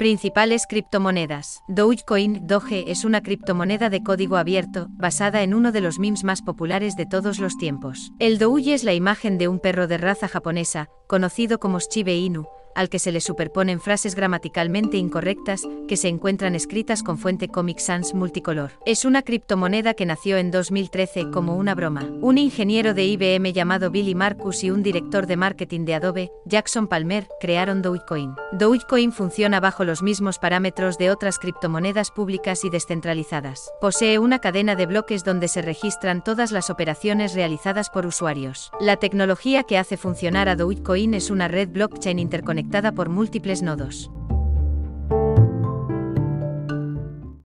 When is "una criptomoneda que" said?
19.04-20.06